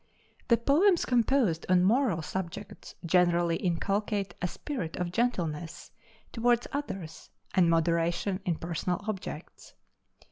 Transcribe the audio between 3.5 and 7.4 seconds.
inculcate a spirit of gentleness toward others